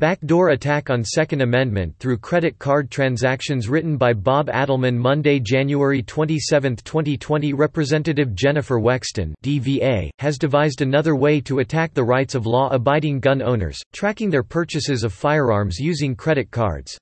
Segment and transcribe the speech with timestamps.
[0.00, 6.02] Backdoor attack on Second Amendment through credit card transactions written by Bob Adelman Monday, January
[6.02, 12.46] 27, 2020 Representative Jennifer Wexton DVA, has devised another way to attack the rights of
[12.46, 16.96] law-abiding gun owners, tracking their purchases of firearms using credit cards.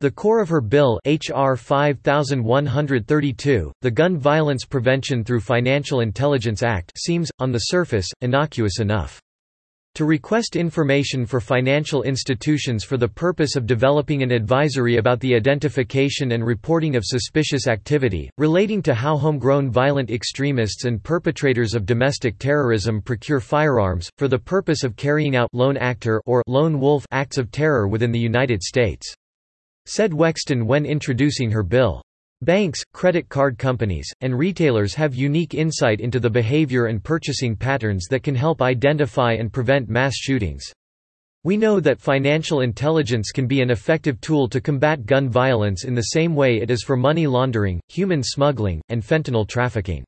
[0.00, 6.92] The core of her bill HR 5132, the Gun Violence Prevention Through Financial Intelligence Act
[6.94, 9.18] seems, on the surface, innocuous enough.
[9.98, 15.34] To request information for financial institutions for the purpose of developing an advisory about the
[15.34, 21.84] identification and reporting of suspicious activity, relating to how homegrown violent extremists and perpetrators of
[21.84, 27.04] domestic terrorism procure firearms, for the purpose of carrying out lone actor or lone wolf
[27.10, 29.12] acts of terror within the United States.
[29.86, 32.02] Said Wexton when introducing her bill.
[32.42, 38.06] Banks, credit card companies, and retailers have unique insight into the behavior and purchasing patterns
[38.10, 40.64] that can help identify and prevent mass shootings.
[41.42, 45.96] We know that financial intelligence can be an effective tool to combat gun violence in
[45.96, 50.04] the same way it is for money laundering, human smuggling, and fentanyl trafficking.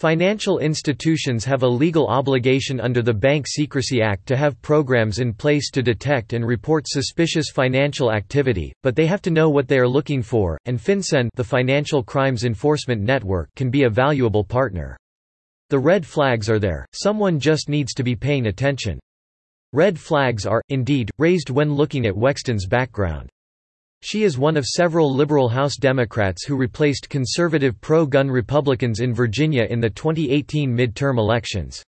[0.00, 5.34] Financial institutions have a legal obligation under the Bank Secrecy Act to have programs in
[5.34, 9.78] place to detect and report suspicious financial activity, but they have to know what they
[9.78, 14.96] are looking for, and FinCEN the Financial Crimes Enforcement Network can be a valuable partner.
[15.68, 18.98] The red flags are there, someone just needs to be paying attention.
[19.74, 23.28] Red flags are, indeed, raised when looking at Wexton's background.
[24.02, 29.64] She is one of several liberal House Democrats who replaced conservative pro-gun Republicans in Virginia
[29.64, 31.82] in the 2018 midterm elections.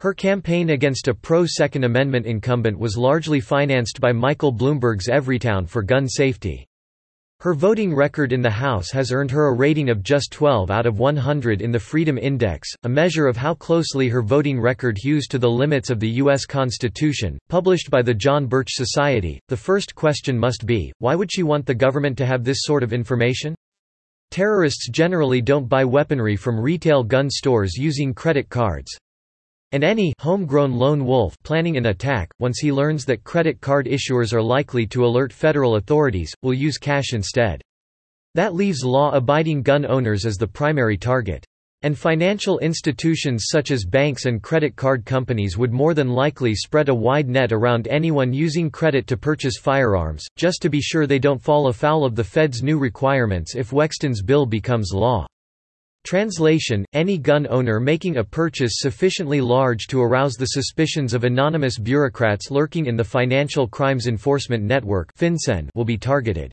[0.00, 5.82] Her campaign against a pro-Second Amendment incumbent was largely financed by Michael Bloomberg's Everytown for
[5.82, 6.66] gun safety.
[7.44, 10.86] Her voting record in the House has earned her a rating of just 12 out
[10.86, 15.26] of 100 in the Freedom Index, a measure of how closely her voting record hews
[15.26, 16.46] to the limits of the U.S.
[16.46, 17.38] Constitution.
[17.50, 21.66] Published by the John Birch Society, the first question must be why would she want
[21.66, 23.54] the government to have this sort of information?
[24.30, 28.90] Terrorists generally don't buy weaponry from retail gun stores using credit cards.
[29.74, 34.32] And any homegrown lone wolf planning an attack, once he learns that credit card issuers
[34.32, 37.60] are likely to alert federal authorities, will use cash instead.
[38.36, 41.44] That leaves law-abiding gun owners as the primary target.
[41.82, 46.88] And financial institutions such as banks and credit card companies would more than likely spread
[46.88, 51.18] a wide net around anyone using credit to purchase firearms, just to be sure they
[51.18, 55.26] don't fall afoul of the Fed's new requirements if Wexton's bill becomes law.
[56.04, 61.78] Translation, any gun owner making a purchase sufficiently large to arouse the suspicions of anonymous
[61.78, 65.10] bureaucrats lurking in the Financial Crimes Enforcement Network
[65.74, 66.52] will be targeted.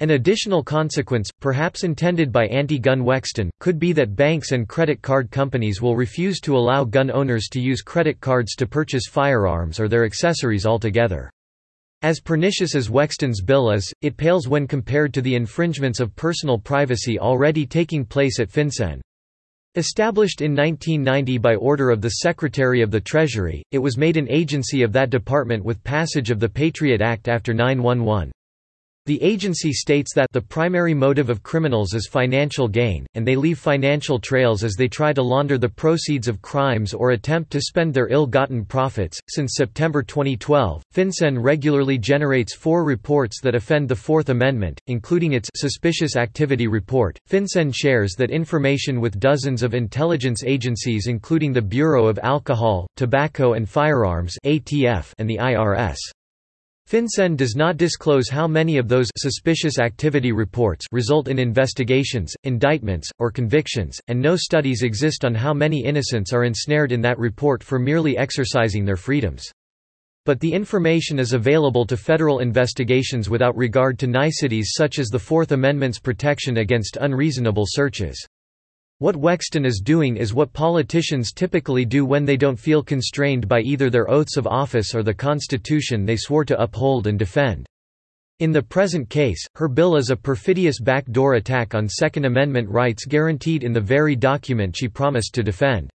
[0.00, 5.30] An additional consequence, perhaps intended by anti-gun Wexton, could be that banks and credit card
[5.30, 9.88] companies will refuse to allow gun owners to use credit cards to purchase firearms or
[9.88, 11.30] their accessories altogether.
[12.02, 16.58] As pernicious as Wexton's bill is, it pales when compared to the infringements of personal
[16.58, 19.02] privacy already taking place at FinCEN.
[19.76, 24.30] Established in 1990 by order of the Secretary of the Treasury, it was made an
[24.30, 28.30] agency of that department with passage of the Patriot Act after 9-11.
[29.06, 33.58] The agency states that the primary motive of criminals is financial gain, and they leave
[33.58, 37.94] financial trails as they try to launder the proceeds of crimes or attempt to spend
[37.94, 39.18] their ill-gotten profits.
[39.28, 45.48] Since September 2012, FinCEN regularly generates four reports that offend the Fourth Amendment, including its
[45.56, 47.18] Suspicious Activity Report.
[47.26, 53.54] FinCEN shares that information with dozens of intelligence agencies including the Bureau of Alcohol, Tobacco
[53.54, 55.96] and Firearms (ATF) and the IRS.
[56.90, 63.08] FinCEN does not disclose how many of those suspicious activity reports result in investigations, indictments,
[63.20, 67.62] or convictions, and no studies exist on how many innocents are ensnared in that report
[67.62, 69.44] for merely exercising their freedoms.
[70.26, 75.18] But the information is available to federal investigations without regard to niceties such as the
[75.20, 78.26] Fourth Amendment's protection against unreasonable searches.
[79.00, 83.62] What Wexton is doing is what politicians typically do when they don't feel constrained by
[83.62, 87.66] either their oaths of office or the Constitution they swore to uphold and defend.
[88.40, 93.06] In the present case, her bill is a perfidious backdoor attack on Second Amendment rights
[93.06, 95.88] guaranteed in the very document she promised to defend.